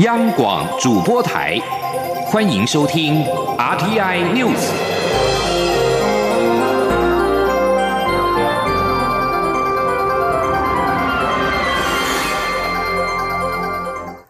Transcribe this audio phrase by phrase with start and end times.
[0.00, 1.56] 央广主播台，
[2.26, 3.24] 欢迎收听
[3.56, 4.72] RTI News。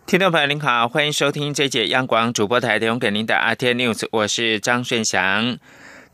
[0.06, 5.56] 听众朋友您好，欢迎收听这节央广主播台提供给您的 RTI News，我是张顺祥。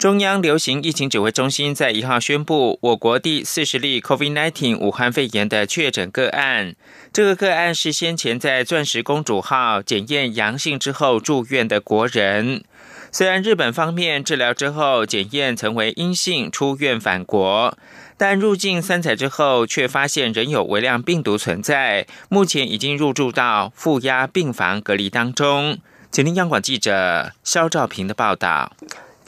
[0.01, 6.75] 中央流行疫情指挥中心在一号宣布，我国第四十例 COVID-19 武汉肺炎的确诊个案。
[7.13, 12.65] 这个个案是先前在钻石公主号检验阳性之后住院的国人。
[13.13, 17.77] 虽然日本方面治疗之后检验成为阴性，出院返国，
[18.17, 25.77] 但入境三采之后却发现仍有微量病毒存在，目前已经入住到负压病房隔离当中。
[26.11, 28.73] 请听央广记者肖兆平的报道。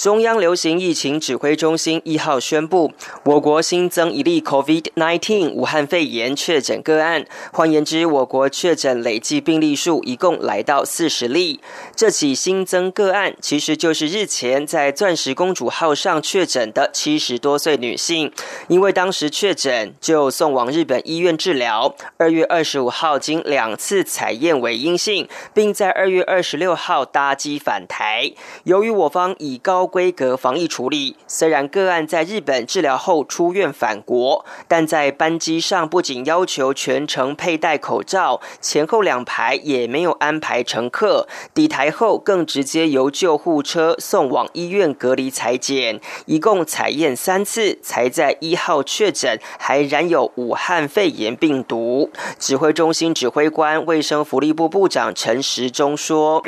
[0.03, 2.91] 中央流行疫情指挥中心一号宣布，
[3.23, 7.25] 我国新增一例 COVID-19 武汉肺炎确诊个案。
[7.53, 11.61] 换言之，我国确诊累计病例数一共来到四十例。
[11.95, 18.33] 这起新增个案其实就是日前在钻石公主号上确诊的七十多岁女性，
[18.67, 21.95] 因为当时确诊就送往日本医院治疗。
[22.17, 28.33] 二月二十五号经两次采验为阴性，并在二月二十六号搭机返台。
[28.65, 41.29] 由于我方以高规格防疫处理，虽然个案在日本治疗后出院返国，但在班机上不仅要求全程佩戴口罩，前后两排也没有安排乘客。
[41.53, 52.11] 抵台后更直接由救护车送往医院隔离裁剪，一共采验三次，才在一号确诊还染有武汉肺炎病毒。
[52.39, 56.43] 指挥中心指挥官、卫生福利部部长陈时中说：“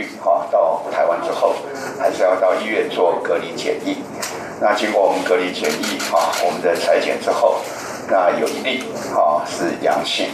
[0.50, 1.54] 到台湾之后。”
[1.98, 3.13] 还是要到医院做。
[4.64, 7.60] 那经过我们隔离检疫啊，我们的裁剪之后，
[8.08, 10.28] 那有一例啊是阳性。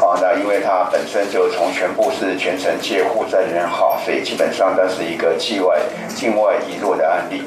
[0.00, 5.80] 啊，那因为他本身就从全部是全程接护在人哈，所以基本上它是一个境外
[6.14, 7.42] 境外移入的案例。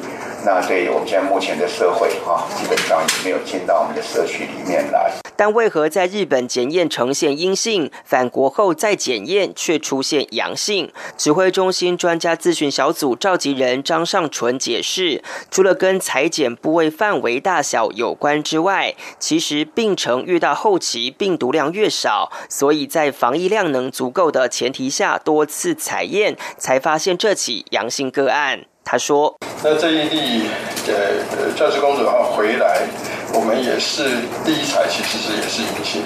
[0.46, 5.29] 那对我们现在目前的社会啊，基本上也没有进到我们的社区里面来。
[5.40, 10.92] 但为何在日本检验呈现阴性，返国后再检验却出现阳性？
[11.16, 28.66] 指挥中心专家咨询小组召集人张尚纯解释，除了跟裁剪部位范围大小有关之外，其实病程越到后期，病毒量越少，所以在防疫量能足够的前提下，多次采验才发现这起阳性个案。
[28.84, 29.34] 他说
[29.64, 30.50] ：“那这一例
[30.88, 32.88] 呃，钻石公主号回来，
[33.34, 34.04] 我们也是
[34.44, 36.02] 第一采其实是也是阴性，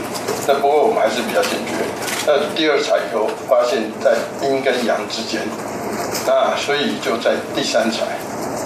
[0.47, 1.71] 那不过我们还是比较警觉。
[2.27, 5.41] 那第二采以后发现，在阴跟阳之间，
[6.27, 8.19] 那所以就在第三采，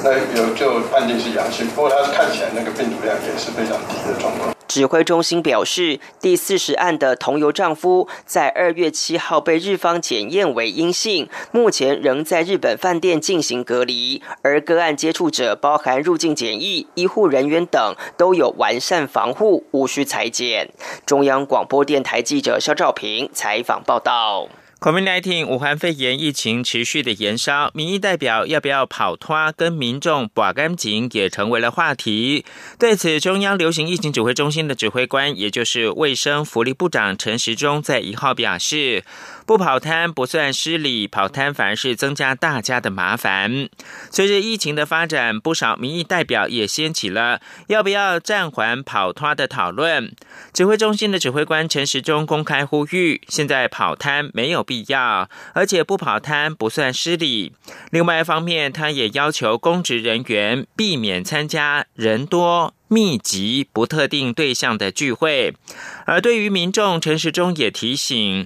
[0.03, 1.68] 那有就判定是阳性。
[1.68, 14.22] 不过它看起来那个病毒量也是非常低的状况。”指挥中心表示，第四十案的同游丈夫在二月七号被日方检验为阴性，目前仍在日本饭店进行隔离。
[14.44, 20.70] 而个案接触者，包含入境检疫、医护人员等，都有完善防护，无需裁剪。
[21.08, 24.48] 中央广播电台记者肖兆平采访报道。
[24.80, 32.46] COVID-19 武汉肺炎疫情持续的延烧，民意代表要不要跑脱，跟民众把干净也成为了话题。
[32.78, 39.04] 对此，中央流行疫情指挥中心的指挥官，也就是卫生福利部长陈时中，在一号表示。
[39.47, 43.69] 不跑摊不算失礼，跑摊反而是增加大家的麻烦。
[44.12, 50.13] 随着疫情的发展，不少民意代表也掀起了要不要暂缓跑摊的讨论。
[50.52, 57.53] 指挥中心的指挥官陈时中公开呼吁，现在跑摊没有必要，而且不跑摊不算失礼。
[57.90, 65.56] 另外一方面，他也要求公职人员避免参加人多密集、不特定对象的聚会。
[66.06, 68.46] 而对于民众，陈时中也提醒。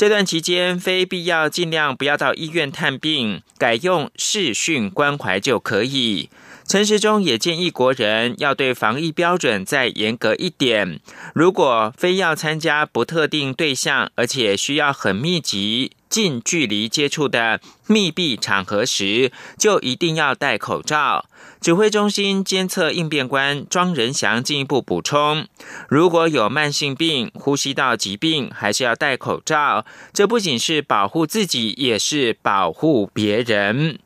[0.00, 6.30] 这段期间，非必要尽量不要到医院探病，改用视讯关怀就可以。
[6.66, 11.00] 陈时中也建议国人要对防疫标准再严格一点。
[11.34, 15.92] 如果非要参加不特定对象，而且需要很密集。
[16.08, 21.26] 近距离接触的密闭场合时，就一定要戴口罩。
[21.60, 25.46] 指挥中心监测应变官庄仁祥进一步补充：
[25.88, 29.84] 如果有慢性病、呼吸道疾病，还是要戴口罩。
[30.12, 33.98] 这不仅是保护自己，也是保护别人。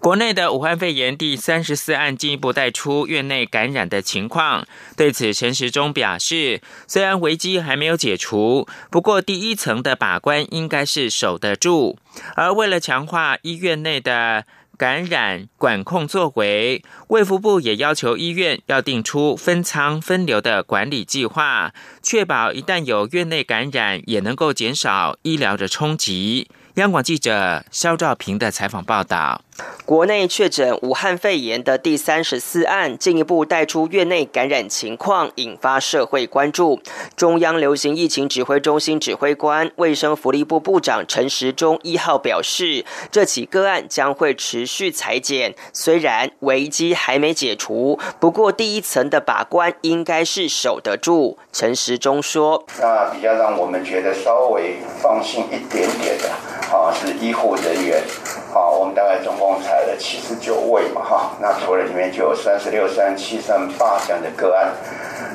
[0.00, 4.66] 国内的武汉肺炎第三十四案进一步带出院内感染的情况。
[4.96, 11.96] 对此，陈时中表示，虽然危机还没有解除，不过第一层的把关应该是守得住。
[12.34, 14.44] 而为了强化医院内的
[14.76, 21.72] 感染管控作为，卫福部也要求医院要定出分仓分流的管理计划，
[22.02, 26.48] 确保一旦有院内感染，也能够减少医疗的冲击。
[26.74, 29.42] 央广记者肖兆平的采访报道。
[29.84, 36.80] 国内确诊武汉肺炎的第三十四案，进一步带出院内感染情况，引发社会关注。
[37.14, 45.54] 中央流行疫情指挥中心指挥官、卫生福利部部长陈时中一号表示，这起个案将会持续裁剪。
[45.72, 51.38] 虽然危机还没解除，不过第一层的把关应该是守得住。
[51.52, 56.30] 陈时中说：“那比较让我们觉得稍微放心一点点的，
[56.74, 58.02] 啊，是医护人员。”
[58.54, 64.70] 好，我们大概总共采了七十九位嘛，哈，那除了里面就有三十六、三七、三八这样的个案。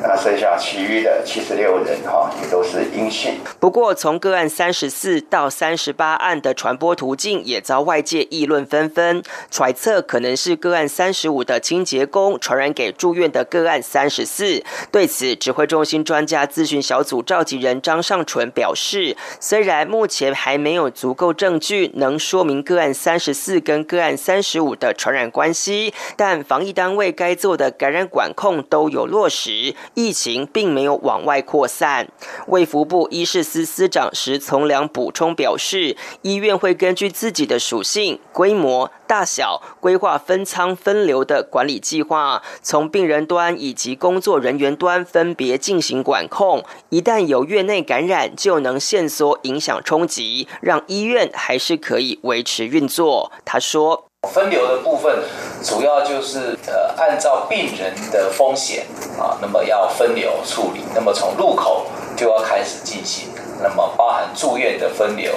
[0.02, 3.36] 那剩下其余的七十六人哈，也都是阴性。
[3.60, 9.22] 不过，从个案三十四到三十八案的传播途径也遭外界议论纷纷，
[9.52, 14.64] 揣测可能是个案三十五的清洁工传染给住院的个案三十四。
[14.92, 29.69] 对此，指挥中心专家咨询小组召集人张尚纯表示，虽然目前还没有足够证据能说明个案三十四跟个案三十五的传染关系，但防疫单位该做的感染管控都有落实。
[29.94, 32.08] 疫情并没有往外扩散。
[32.48, 46.64] 卫福部医事司司长石从良补充表示，医院会根据自己的属性、规模、大小，规划分仓分流的管理计划，从病人端以及工作人员端分别进行管控。
[46.90, 53.32] 一旦有院内感染，就能线索影响冲击，让医院还是可以维持运作。
[53.46, 54.09] 他说。
[54.32, 55.20] 分流的部分，
[55.64, 58.86] 主要就是呃，按照病人的风险
[59.20, 60.82] 啊，那么要分流处理。
[60.96, 63.30] 那么从入口就要开始进行，
[63.62, 65.34] 那么包含住院的分流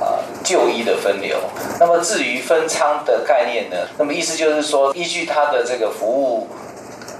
[0.00, 1.36] 啊，就医的分流。
[1.80, 6.48] 那么至于分仓的概念呢，那么意思就是说，依据他的这个服务。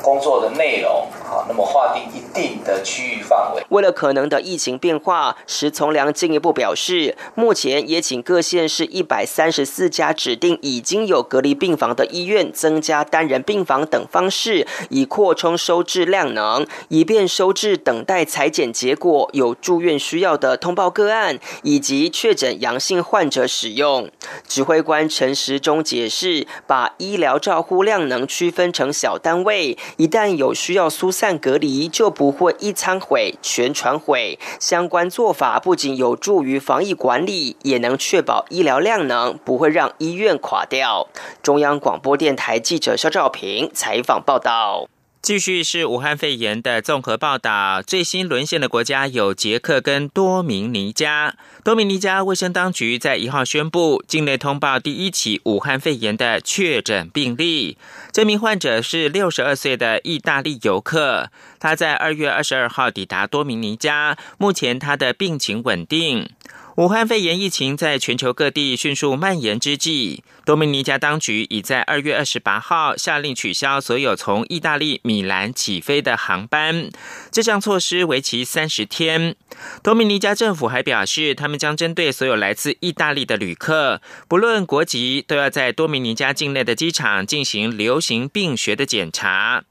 [0.03, 3.63] 工作的内容，好，那么划定一定的区域范围。
[3.71, 24.11] 为了可能的疫情变化，石从良进一步表示，目前也请各县市一百三十四家指定已经有隔离病房的医院，增加单人病房等方式，以扩充收治量能，以便收治等待裁剪结果有住院需要的通报个案，以及确诊阳性患者使用。
[24.47, 29.77] 指挥官陈时中解释，把医疗照护量能区分成小单位。
[29.99, 34.39] 一旦有需要疏散隔离，就不会一餐毁全船毁。
[34.61, 41.09] 相关做法不仅有助于防疫管理，也能确保医疗量能不会让医院垮掉。
[41.43, 44.89] 中央广播电台记者肖兆平采访报道。
[45.21, 47.83] 继续是武汉肺炎的综合报道。
[47.83, 51.35] 最新沦陷的国家有捷克跟多明尼加。
[51.65, 57.77] 多明尼加卫生当局在一号宣布，境内通报第一起武汉肺炎的确诊病例。
[58.13, 66.31] 这名患者是六十二岁的意大利游客，他在二月二十二号抵达多明尼加，目前他的病情稳定。
[66.79, 76.89] 武汉肺炎疫情在全球各地迅速蔓延之际，多米尼加当局已在二月二十八号下令取消所有从意大利米兰起飞的航班。
[77.33, 79.35] 这项措施为期三十天。
[79.83, 89.65] 多米尼加政府还表示，他们将针对所有来自意大利的旅客，不论国籍，都要在多米尼加境内的机场进行流行病学的检查。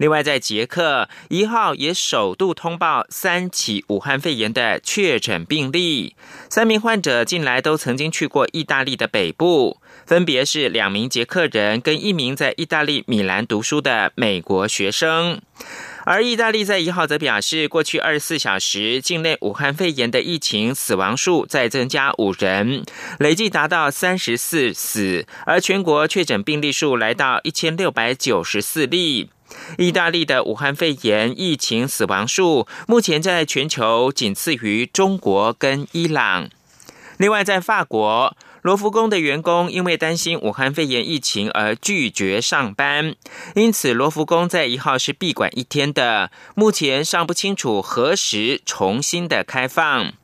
[0.00, 6.16] 另外，在捷克一号也首度通报三起武汉肺炎的确诊病例，
[6.48, 9.76] 三名患者近来都曾经去过意大利的北部，
[10.06, 15.42] 分别是两名捷克人跟一名在意大利米兰读书的美国学生。
[16.06, 22.86] 而意大利在一号则表示，过去二十四小时境内武汉肺炎的疫情死亡数再增加五人，
[23.18, 29.28] 累计达到三十四死，而全国确诊病例数来到一千六百九十四例。
[29.78, 36.48] 意大利的武汉肺炎疫情死亡数目前在全球仅次于中国跟伊朗。
[37.16, 43.14] 另外，在法国，罗浮宫的员工因为担心武汉肺炎疫情而拒绝上班，
[43.54, 50.14] 因此罗浮宫在一号是闭馆一天的，目前尚不清楚何时重新的开放。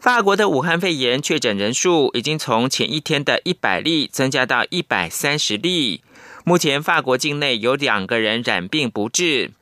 [0.00, 6.02] 法国的武汉肺炎确诊人数已经从前一天的一百例增加到一百三十例。
[6.46, 9.52] 目前，法国境内有两个人染病不治。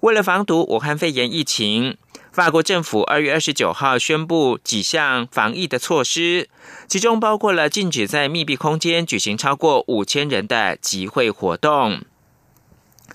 [0.00, 1.98] 为了防堵武汉肺炎疫情，
[2.32, 6.48] 法国政府二月二十九号宣布几项防疫的措施，
[6.88, 12.00] 其中包括了禁止在密闭空间举行超过五千人的集会活动。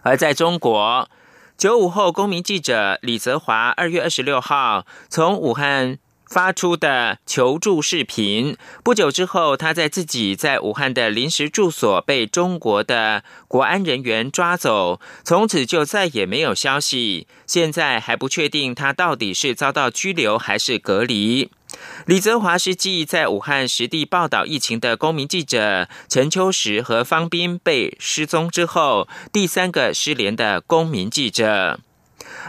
[0.03, 1.10] 而在中国，
[1.58, 5.98] 九五后公民记者李泽华二月二十六号从武汉。
[6.29, 8.58] 发出的求助视频。
[8.84, 17.27] 不久之后，他在自己在武汉的临时住所被中国的国安人员抓走，从此就再也没有消息。
[17.46, 21.50] 现在还不确定他到底是遭到拘留还是隔离。
[22.05, 31.79] 李泽华是继在武汉实地报道疫情的公民记者陈秋实和方斌被失踪之后，第三个失联的公民记者。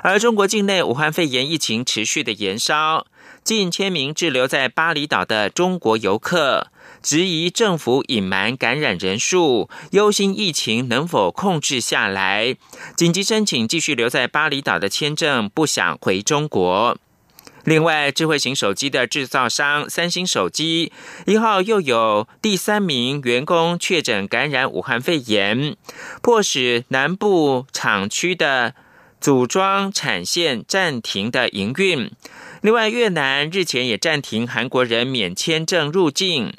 [0.02, 3.06] 而中国境内武汉肺炎疫情持续的延烧，
[3.47, 6.67] 近千名滞留在巴厘岛的中国游客
[7.00, 12.57] 质疑政府隐瞒感染人数，忧心疫情能否控制下来，
[12.97, 16.99] 紧急申请继续留在巴厘岛的签证，不想回中国。
[17.62, 20.91] 另外，智慧型手机的制造商三星手机
[21.26, 25.76] 一号又有第三名员工确诊感染武汉肺炎，
[26.21, 28.75] 迫使南部厂区的
[29.21, 32.11] 组装产线暂停的营运。
[32.66, 36.52] 另外，越南日前也暂停韩国人免签证入境，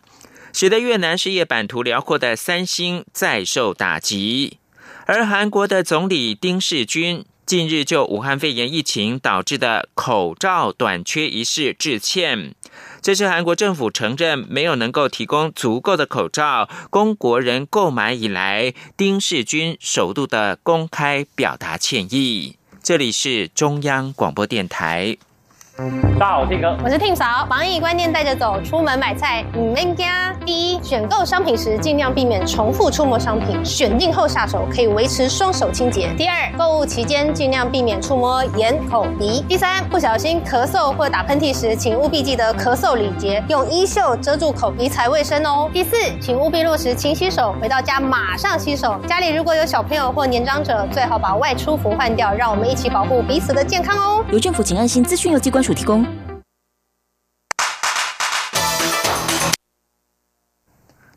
[0.53, 4.57] 使得越南事业版图辽阔的三星再受打击。
[5.05, 7.25] 而韩国的总理丁世军。
[7.45, 12.53] 近日就武汉肺炎疫情导致的口罩短缺一事致歉，
[13.01, 22.55] 这是韩国政府承认没有能够提供足够的口罩供国人购买以来，丁世军首度的公开表达歉意。
[22.83, 25.17] 这里是中央广播电台。
[25.77, 27.46] 大家好，我是哥，我是 Tim 嫂。
[27.48, 30.07] 防疫观念带着走，出门买菜唔免惊。
[30.43, 36.10] 第一，选购商品时尽量避免重复触摸商品，选定后下手可以维持双手清洁。
[36.17, 39.46] 第二，购物期间尽量避免触摸眼、口、鼻。
[39.48, 45.69] 第三，不小心咳嗽或打喷嚏时，请务必记得咳嗽礼节，用衣袖遮住口鼻才卫生哦。
[45.72, 49.00] 第四，请务必落实勤洗手，回到家马上洗手。
[49.07, 54.25] 家里如果有小朋友或年长者，最好把外出服换掉，让我们一起保护彼此的健康哦。
[54.31, 55.66] 由政府请安心资讯由机关。
[55.67, 56.05] 主提供。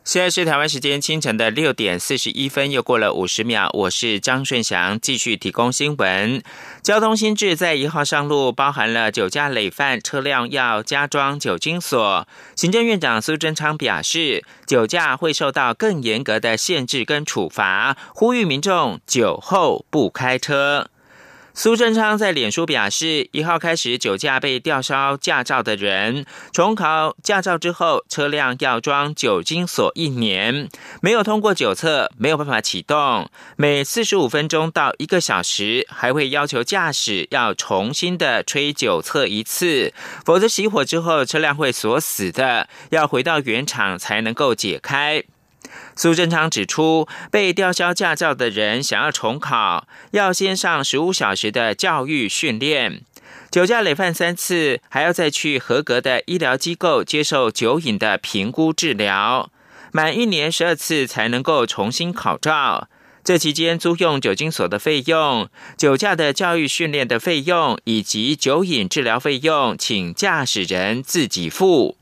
[0.03, 3.69] 现在是台湾时间清晨的六点四十一分，又过了五十秒。
[3.73, 6.43] 我是张顺祥，继续提供新闻。
[6.83, 12.27] 交通新制在一号上路，包含了酒驾累犯车辆要加装酒精锁。
[12.57, 20.89] 行政院长苏贞昌表示，酒驾会受到更严格的限制跟处罚，呼吁民众酒后不开车。
[21.53, 30.69] 苏贞昌在脸书表示，一号开始酒驾被吊销驾照的人，重考驾照之后，车辆要装酒精锁一年，
[31.01, 33.29] 没有通过酒测，没有办法启动。
[33.57, 39.93] 每四十五分钟到一个小时，还会要求驾驶要重新的吹酒测一次，
[40.25, 45.23] 否则熄火之后车辆会锁死的，要回到原厂才能够解开。
[46.01, 53.01] 苏贞昌指出，被吊销驾照的人想要重考，要先上十五小时的教育训练；
[53.51, 59.51] 酒驾累犯三次，还要再去合格的医疗机构接受酒瘾的评估治疗；
[59.91, 62.89] 满一年十二次才能够重新考照。
[63.23, 72.00] 这期间租用酒精锁的费用、酒驾的教育训练的费用以及酒瘾治疗费用，请驾驶人自己付。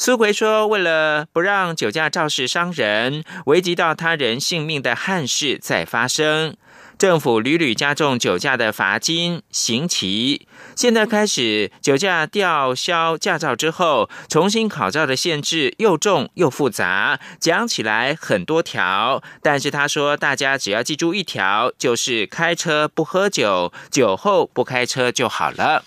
[0.00, 6.56] 苏奎说：“为了不让酒驾肇事伤人、危及到他人性命的憾事再发生，
[6.96, 10.46] 政府屡屡加重酒驾的罚金、刑期。
[10.76, 19.20] 现在开始，酒驾吊销驾照之后，重新考照的限制又重又复杂，讲起来很多条。
[19.42, 25.82] 但是他说，大家只要记住一条，就是开车不喝酒，酒后不开车就好了。”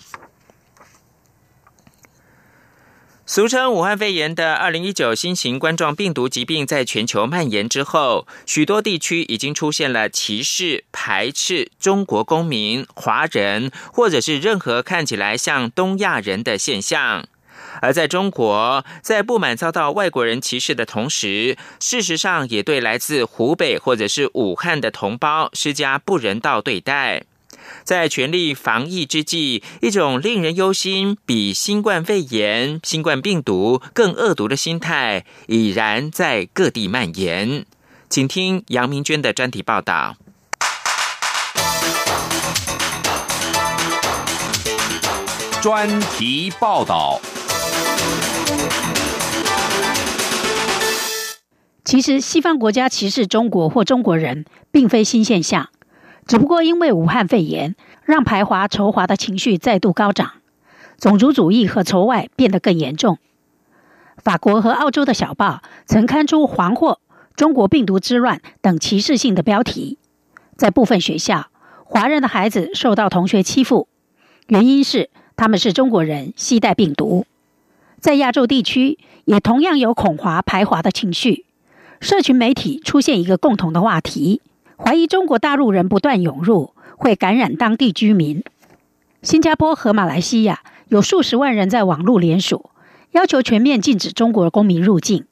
[3.34, 17.26] 俗称武汉肺炎的二零一九新型冠状病毒疾病在全球蔓延之后，许多地区已经出现了歧视、排斥中国公民、华人或者是任何看起来像东亚人的现象。
[17.80, 27.22] 而在中国，在不满遭到外国人歧视的同时，事实上也对来自湖北或者是武汉的同胞施加不人道对待。
[27.84, 37.66] 在全力防疫之际，一种令人忧心、比新冠肺炎、新冠病毒更恶毒的心态已然在各地蔓延。
[38.08, 40.16] 请听杨明娟的专题报道。
[45.60, 47.20] 专题报道。
[51.84, 55.68] 其实，西方国家歧视中国或中国人，并非新现象。
[56.26, 57.74] 只不过因为武汉肺炎，
[58.04, 60.32] 让排华仇华的情绪再度高涨，
[60.98, 63.18] 种族主义和仇外变得更严重。
[64.18, 67.00] 法国和澳洲的小报曾刊出“黄祸
[67.34, 69.98] ”“中国病毒之乱”等歧视性的标题。
[70.56, 71.48] 在部分学校，
[71.84, 73.88] 华人的孩子受到同学欺负，
[74.46, 77.26] 原因是他们是中国人，携带病毒。
[77.98, 81.46] 在亚洲地区也同样有恐华排华的情绪。
[82.00, 84.40] 社群媒体出现一个共同的话题，
[84.84, 88.42] 怀疑中国大陆人不断涌入会感染当地居民。
[89.22, 92.70] 新加坡和马来西亚有数十万人在网络联署，
[93.12, 95.24] 要求全面禁止中国公民入境。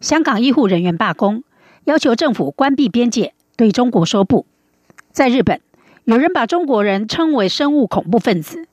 [0.00, 1.42] 香港医护人员罢工，
[1.84, 4.46] 要求政府关闭边界，对中国说不。
[5.10, 5.60] 在日本，
[6.04, 8.68] 有人把中国人称为生物恐怖分子。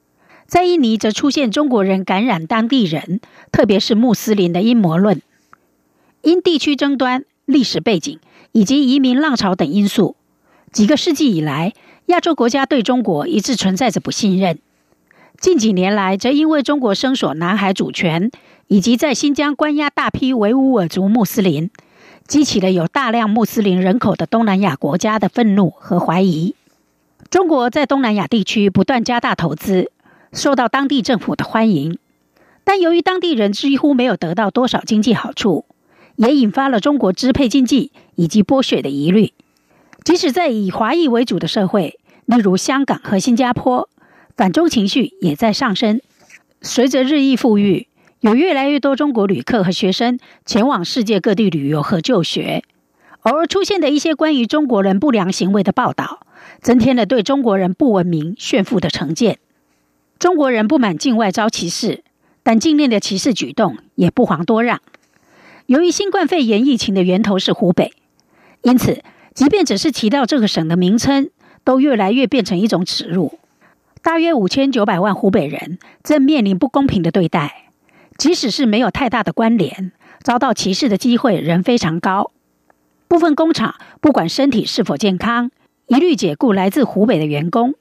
[0.46, 3.20] 在印尼则出现中国人感染当地人，
[3.52, 5.22] 特别是穆斯林的阴谋论。
[6.22, 8.20] 因地区争端、历史背景
[8.54, 10.16] 以及移民浪潮等因素，
[10.72, 11.74] 几个世纪以来，
[12.06, 14.60] 亚洲国家对中国一直存在着不信任。
[15.40, 18.32] 近几年来，则因为中国声索南海主权
[18.68, 21.72] 以及在新疆关押大批维吾尔族穆斯林，
[22.28, 26.56] 激起了有大量穆斯林人口的东南亚国家的愤怒和怀疑。
[27.32, 29.92] 中国在东南亚地区不断加大投资，
[30.32, 31.98] 受到当地政府的欢迎，
[32.64, 35.66] 但由于当地人几乎没有得到多少经济好处。
[36.16, 39.34] 也引发了中国支配经济以及剥削的疑虑。
[40.04, 43.88] 即使在以华裔为主的社会，例如香港和新加坡，
[44.36, 46.02] 反中情绪也在上升。
[46.62, 47.88] 随着日益富裕，
[48.20, 52.64] 有越来越多中国旅客和学生前往世界各地旅游和就学。
[53.22, 56.28] 偶尔出现的一些关于中国人不良行为的报道，
[56.62, 59.40] 增添了对中国人不文明、炫富的成见。
[60.20, 62.04] 中国人不满境外遭歧视，
[62.44, 64.82] 但境内的歧视举动也不遑多让。
[65.66, 67.94] 由于新冠肺炎疫情的源头是湖北，
[68.64, 69.02] 因此，
[69.34, 71.30] 即便只是提到这个省的名称，
[71.64, 73.40] 都越来越变成一种耻辱。
[74.02, 77.70] 大约五千九百万湖北人正面临不公平的对待，
[78.18, 82.32] 即使是没有太大的关联，遭到歧视的机会仍非常高。
[83.08, 85.50] 部分工厂不管身体是否健康，
[85.88, 87.76] 一律解雇来自湖北的员工，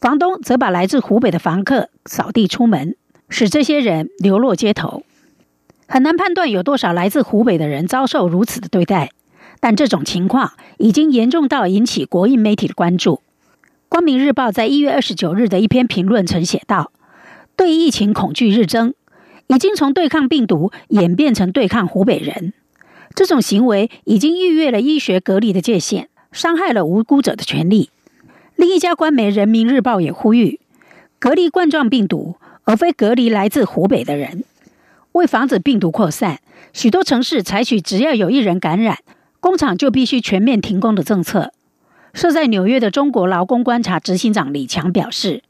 [0.00, 2.94] 房东则把来自湖北的房客扫地出门，
[3.28, 5.02] 使这些人流落街头。
[5.94, 9.12] 很难判断有多少来自湖北的人遭受如此的对待，
[9.60, 13.20] 但这种情况已经严重到引起国营媒体的关注。
[13.88, 16.90] 光明日报在一月二十九日的一篇评论曾写道
[17.54, 18.94] ：“对疫情恐惧日增，
[19.46, 22.52] 已经从对抗病毒演变成对抗湖北人。
[23.14, 27.90] 这种行为已经逾越了医学隔离的界限，伤害了无辜者的权利。”
[28.58, 30.58] 另一家官媒人民日报也呼吁
[31.20, 34.42] ：“隔离冠状病毒，而非隔离来自湖北的人。”
[35.14, 36.40] 为防止病毒扩散，
[36.72, 38.98] 许多城市采取只要有一人感染，
[39.38, 41.52] 工厂就必须全面停工的政策。
[42.12, 45.44] 设在纽约的中国劳工观察执行长李强表示，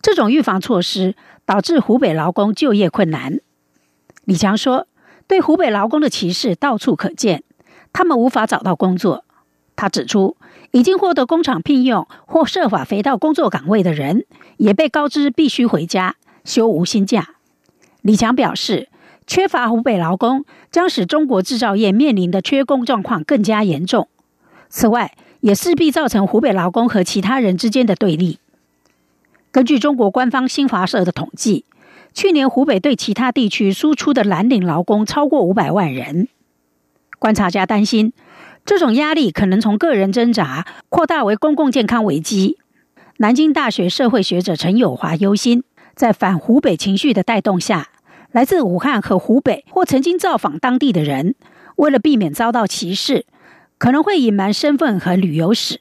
[0.00, 3.40] 这种预防措施导致湖北劳工就业困难。
[4.24, 4.86] 李强说
[5.28, 7.42] ：“对湖北劳工的歧视到处可见，
[7.92, 9.26] 他们无法找到工作。”
[9.76, 10.38] 他指出，
[10.70, 14.24] 已经获得工厂聘用或设法回到工作岗位的人，
[14.56, 17.34] 也被告知必须回家休无薪假。
[18.00, 18.88] 李强表示。
[19.30, 24.08] 缺乏湖北劳工将使中国制造业面临的缺工状况更加严重。
[24.68, 28.40] 此外，也势必造成湖北劳工和其他人之间的对立。
[29.52, 31.64] 根据中国官方新华社的统计，
[32.12, 36.26] 去年湖北对其他地区输出的蓝领劳工超过五百万人。
[37.20, 38.12] 观察家担心，
[38.66, 42.58] 这种压力可能从个人挣扎扩大为公共健康危机。
[43.18, 45.62] 南京大学社会学者陈友华忧心，
[45.94, 47.89] 在反湖北情绪的带动下。
[48.32, 51.34] 来自武汉和湖北或曾经造访当地的人，
[51.76, 53.26] 为了避免遭到歧视，
[53.76, 55.80] 可能会隐瞒身份和旅游史，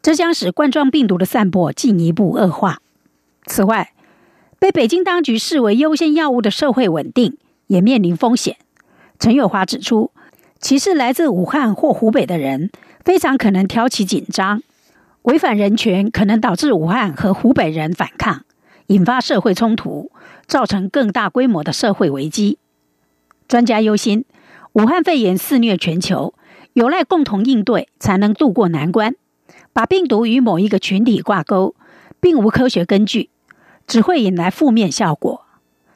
[0.00, 2.78] 这将使冠状病毒的散播进一步恶化。
[3.46, 3.92] 此外，
[4.60, 8.56] 被北京当局视为优先药物的社会稳定也面临风险。
[9.18, 10.12] 陈友华指出，
[10.60, 12.70] 歧视来自武汉或湖北的人，
[13.04, 14.62] 非常可能挑起紧张，
[15.22, 18.44] 违反人权，可能导致武汉和湖北人反抗，
[18.86, 20.12] 引发社会冲突。
[20.46, 22.58] 造成更大规模的社会危机。
[23.48, 24.24] 专家忧心，
[24.72, 26.34] 武汉肺炎肆虐全球，
[26.72, 29.14] 有赖共同应对才能渡过难关。
[29.72, 31.74] 把病毒与某一个群体挂钩，
[32.20, 33.30] 并无科学根据，
[33.86, 35.44] 只会引来负面效果。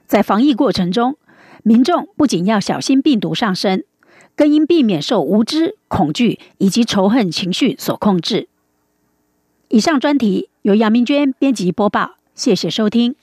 [0.07, 1.17] 在防疫过程中，
[1.63, 3.85] 民众不仅要小心病毒上升，
[4.35, 8.49] 更应避免受无知、恐惧以及仇恨情绪所控制。
[9.69, 13.17] 以上专题由杨明娟编辑播报，谢谢收听。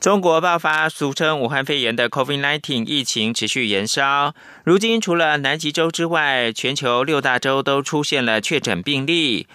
[0.00, 4.34] 中国爆发俗称武汉肺炎的 COVID-19 疫情持续延烧，
[4.64, 9.46] 如今除了南极洲之外，全球六大洲都出现了确诊病例。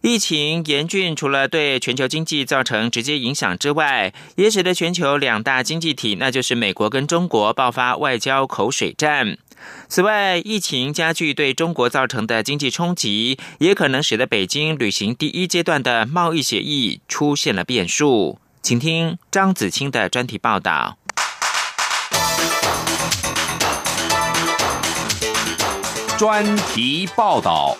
[0.00, 9.38] 疫情严峻，除了对全球经济造成直接影响之外，也使得全球两大经济体，那就是美国跟中国爆发外交口水战。
[9.88, 18.40] 此外，疫情加剧对中国造成的经济冲击，也可能使得北京履行第一阶段的贸易协议出现了变数。
[18.62, 20.96] 请听张子清的专题报道。
[26.16, 27.76] 专题报道。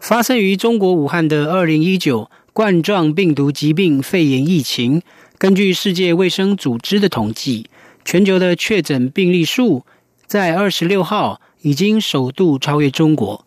[0.00, 5.02] 发生于中国武汉的二零一九冠状病毒疾病肺炎疫情，
[5.36, 7.68] 根据世界卫生组织的统计，
[8.06, 9.84] 全球的确诊病例数
[10.26, 13.44] 在二十六号已经首度超越中国，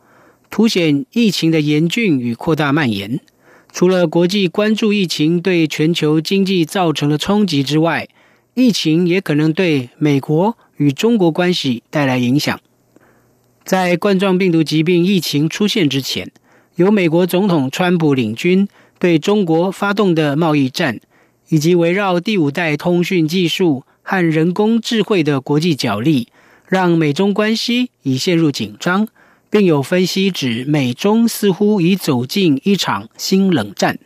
[0.53, 3.19] 凸显疫情的严峻与扩大蔓延。
[3.71, 8.07] 除了国际关注疫情对全球经济造成的冲击之外，
[8.53, 12.59] 疫情也可能对美国与中国关系带来影响。
[13.65, 16.31] 在冠状病毒疾病疫情出现之前，
[16.75, 18.67] 由美国总统川普领军
[18.99, 20.99] 对中国发动的贸易战，
[21.49, 26.27] 以及围绕第五代通讯技术和人工智慧的国际角力，
[26.67, 29.07] 让美中关系已陷入紧张，
[29.53, 33.99] 并有分析指美中似乎已走进一场新冷战。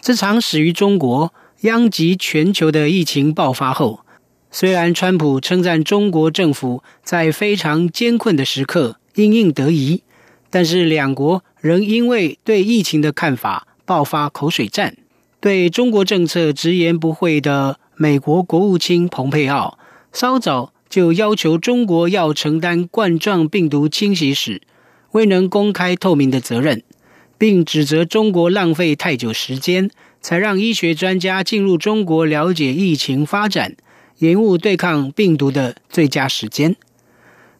[0.00, 4.00] 这场始于中国、殃及全球的疫情爆发后，
[4.50, 10.02] 虽然川普称赞中国政府在非常艰困的时刻应应得宜，
[10.48, 11.44] 但是两国。
[11.60, 14.96] 仍因为对疫情的看法爆发口水战，
[15.38, 19.76] 对中国政策直言不讳的美国国务卿蓬佩奥，
[20.12, 24.62] 稍早就要求中国要承担冠状病毒侵袭时
[25.12, 26.82] 未能公开透明的责任，
[27.36, 29.90] 并指责中国浪费太久时间，
[30.20, 33.76] 才让医学专家进入中国了解疫情发展，
[34.18, 36.76] 延误对抗病毒的最佳时间。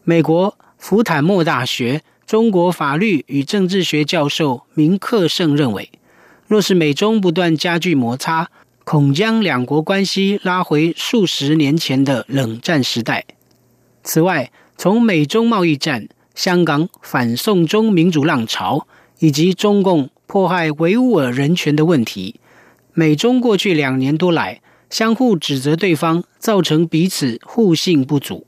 [0.03, 2.01] 美国福坦莫大学。
[2.29, 5.89] 中国法律与政治学教授明克胜认为，
[6.45, 8.51] 若是美中不断加剧摩擦，
[8.83, 13.25] 恐将两国关系拉回数十年前的冷战时代。
[14.03, 16.07] 此外，从美中贸易战、
[16.39, 18.87] 香港反送中民主浪潮
[19.19, 22.39] 以及中共迫害维吾尔人权的问题，
[22.93, 28.45] 美中过去两年多来相互指责对方，造成彼此互信不足，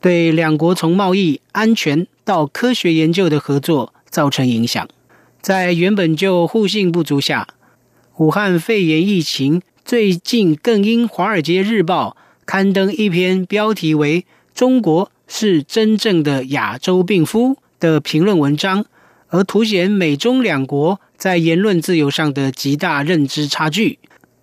[0.00, 2.06] 对两国从贸易、安全。
[2.24, 4.88] 到科学研究的合作造成影响，
[5.42, 7.46] 在原本就互信不足下，
[8.16, 18.84] 武汉肺炎疫情最近更因《华尔街日报》刊登一篇标题为“中国是真正的亚洲病夫”的评论文章，
[19.28, 23.98] 而凸显美中两国在言论自由上的极大认知差距。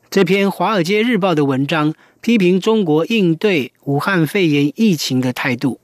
[0.09, 5.79] 这篇《华尔街日报》的文章批评中国应对武汉肺炎疫情的态度。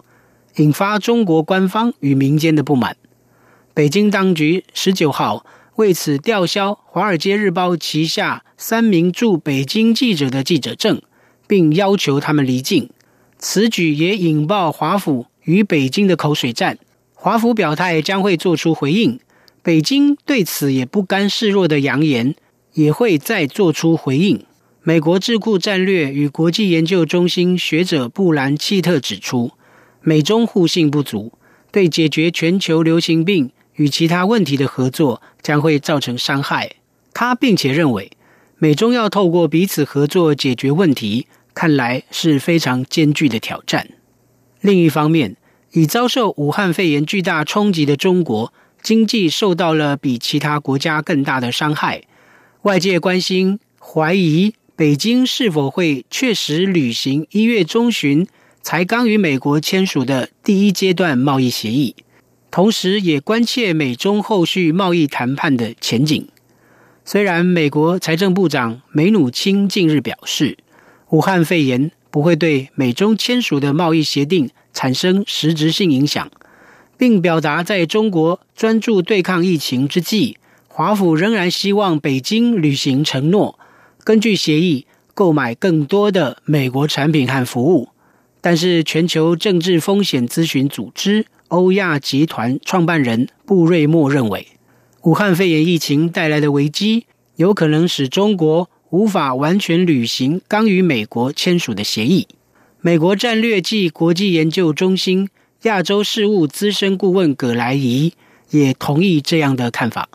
[0.55, 2.97] 引发中国官方与民间的不满。
[3.73, 11.01] 北京当局十九号为此吊销《华尔街日报》旗下三名驻北京记者的记者证，
[11.47, 12.89] 并要求他们离境。
[13.39, 16.77] 此举也引爆华府与北京的口水战。
[17.13, 19.19] 华府表态将会做出回应，
[19.63, 22.35] 北京对此也不甘示弱的扬言，
[22.73, 24.45] 也会再做出回应。
[24.83, 29.51] 美国智库战略与国际研究中心学者布兰契特指出。
[30.01, 31.33] 美中互信不足，
[31.71, 36.71] 对解决全球流行病与其他问题的合作将会造成伤害。
[37.13, 38.11] 他并且认为，
[38.57, 43.89] 美中要透过彼此合作解决问题，看来是非常艰巨的挑战。
[44.61, 45.35] 另一方面，
[45.71, 52.03] 已遭受武汉肺炎巨大冲击的中国经济受到了比其他国家更大的伤害。
[52.63, 58.27] 外界关心、怀疑北京是否会确实履行一月中旬。
[58.61, 61.95] 才刚与美国签署的第一阶段贸易协议，
[62.51, 66.27] 同时也关切美中后续贸易谈判的前景。
[67.05, 70.57] 虽然美国财政部长梅努钦近日表示，
[71.09, 76.29] 武汉肺炎不会对美中签署的贸易协定产生实质性影响，
[76.97, 83.57] 并表达在中国专注对抗疫情之际，华府仍然希望北京履行承诺，
[84.03, 87.89] 根据协议购买更多的美国产品和服务。
[88.41, 94.47] 但是，全球政治风险咨询组织欧亚集团创办人布瑞默认为，
[95.01, 102.27] 武汉肺炎疫情带来的危机有可能使中国无法完全履行刚与美国签署的协议。
[102.81, 105.29] 美国战略暨国际研究中心
[105.63, 108.13] 亚洲事务资深顾问葛莱仪
[108.51, 110.09] 也同意这样的看法，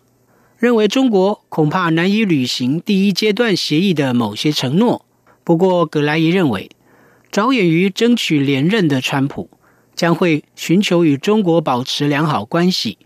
[0.59, 5.05] 认为中国恐怕难以履行第一阶段协议的某些承诺。
[5.45, 6.71] 不过，葛莱仪认为。
[7.31, 9.51] 着眼于争取连任的川普，
[9.97, 12.97] 将会寻求与中国保持良好关系，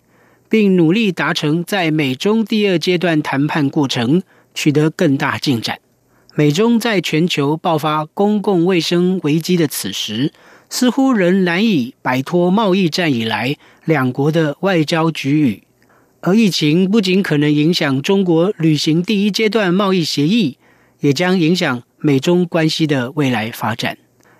[0.51, 4.23] 并努力达成在美中第二阶段谈判过程
[4.59, 5.79] 取得更大进展。
[6.35, 10.33] 美中在全球爆发公共卫生危机的此时，
[10.69, 15.63] 似乎仍难以摆脱贸易战以来两国的外交局域，
[16.23, 20.59] 而疫情不仅可能影响中国履行第一阶段贸易协议，
[20.99, 23.97] 也将影响美中关系的未来发展。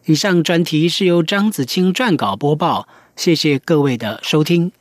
[0.07, 4.73] 以上专题是由张子清撰稿播报，谢谢各位的收听。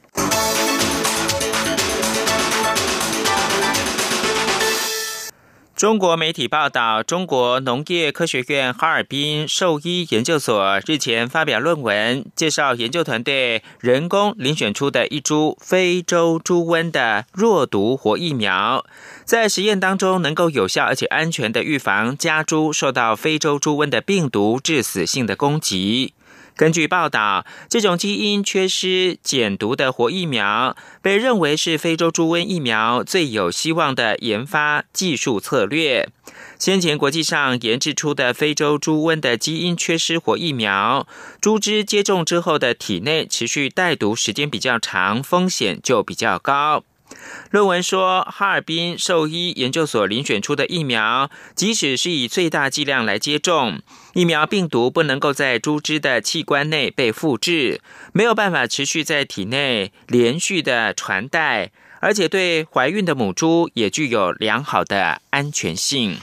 [5.78, 18.84] 中国媒体报道，中国农业科学院哈尔滨兽医研究所日前发表论文，介绍研究团队人工遴选出的一株非洲猪瘟的弱毒活疫苗，
[19.24, 26.16] 在实验当中能够有效而且安全的预防家猪受到非洲猪瘟的病毒致死性的攻击。
[26.58, 36.10] 根据报道，这种基因缺失减毒的活疫苗被认为是非洲猪瘟疫苗最有希望的研发技术策略。
[36.58, 41.08] 先前国际上研制出的非洲猪瘟的基因缺失活疫苗，
[41.40, 46.84] 猪只接种之后的体内持续带毒时间比较长，风险就比较高。
[47.52, 53.82] 论文说，哈尔滨兽医研究所遴选出的疫苗，即使是以最大剂量来接种，
[54.14, 66.18] 疫苗病毒不能够在猪只的器官内被复制，没有办法持续在体内连续的传代，而且对怀孕的母猪也具有良好的安全性。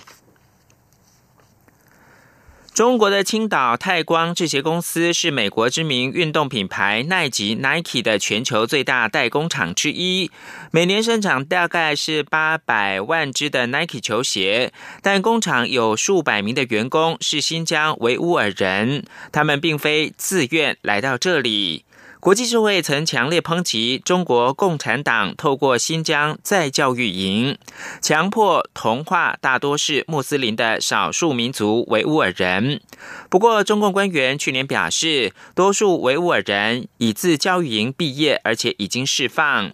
[2.75, 10.29] 中国的青岛泰光制鞋公司是美国知名运动品牌耐吉 （Nike） 的全球最大代工厂之一，
[10.73, 14.73] 每年生产大概是八百万只的 Nike 球鞋。
[15.01, 21.85] 但工厂有数百名的员工是新疆维吾尔人，他们并非自愿来到这里。
[22.25, 27.59] 国际社会曾强烈抨击中国共产党透过新疆再教育营，
[28.01, 32.81] 强迫同化大多是穆斯林的少数民族维吾尔人。
[33.29, 39.73] 不过，中共官员去年表示，多数维吾尔人已自教育营毕业，而且已经释放。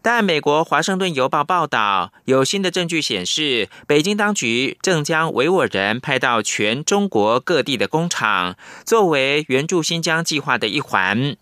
[0.00, 8.54] 但美国《华盛顿邮报》报道，有新的证据显示，北京当局正将维吾尔人派到全中国各地的工厂，
[8.86, 11.36] 作为援助新疆计划的一环。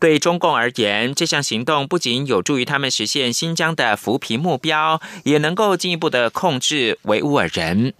[0.00, 7.94] 对中共而言，这项行动不仅有助于他们实现新疆的扶贫目标，也能够进一步的控制维吾尔人。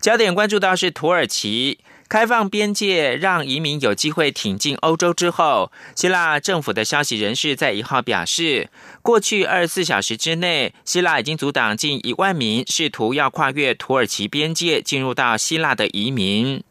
[0.00, 1.78] 焦点关注到是土耳其
[2.08, 8.70] 开放边界，让移民有机会挺进欧洲之后，希腊政府的消息人士在一号表示，
[9.02, 16.64] 过去二十四小时之内，希腊已经阻挡近一万名试图要跨越土耳其边界进入到希腊的移民。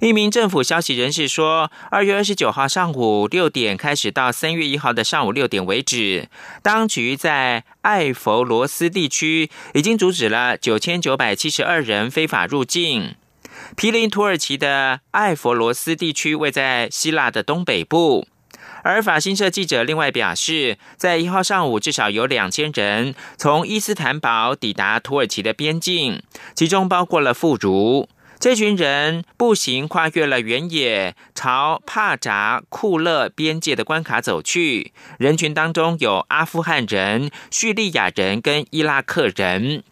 [0.00, 6.28] 一名政府消息人士说，二月二十九号上午六点开始到三月一号的上午六点为止，
[6.62, 13.14] 当局在艾佛罗斯地区已经阻止了九千九百七十二人非法入境。
[13.76, 18.26] 毗邻土耳其的艾佛罗斯地区位在希腊的东北部，
[18.82, 26.22] 而法新社记者另外表示，在一号上午至少有两千人从伊斯坦堡抵达土耳其的边境，
[26.54, 28.08] 其中包括了妇孺。
[28.44, 34.92] 这群人步行跨越了原野，朝帕扎库勒边界的关卡走去。
[35.18, 39.82] 人群当中有阿富汗人、叙利亚人跟伊拉克人。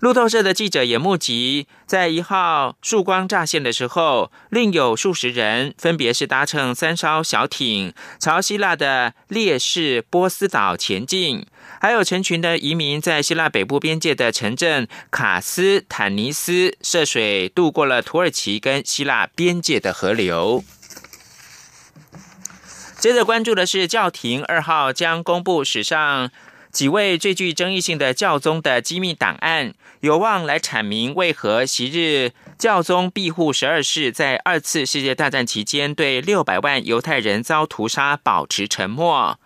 [0.00, 11.46] 路透社的记者也目击，在一号曙光乍现的时候，另有数十人，分别是搭乘三艘小艇，朝希腊的烈士波斯岛前进；
[11.80, 20.62] 还有成群的移民在希腊北部边界的城镇卡斯坦尼斯涉水渡过了土耳其跟希腊边界的河流。
[22.98, 26.30] 接着关注的是，教廷二号将公布史上。
[26.70, 39.38] 几位最具争议性的教宗的机密档案，有望来阐明为何昔日教宗庇护十二世在二次世界大战期间对六百万犹太人遭屠杀保持沉默。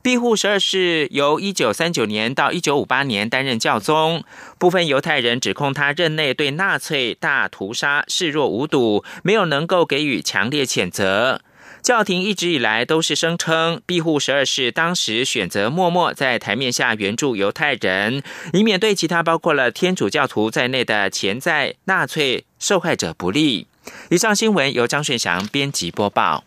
[0.00, 4.22] 庇护十二世由一九三九年到一九五八年担任教宗，
[4.56, 11.42] 部分犹太人指控他任内对纳粹大屠杀视若无睹，没有能够给予强烈谴责。
[11.82, 23.66] 教廷一直以来都是声称，庇护十二世当时选择默默在台面下援助犹太人，以免对其他包括了天主教徒在内的潜在纳粹受害者不利。
[24.10, 26.44] 以上新闻由张顺祥编辑播报。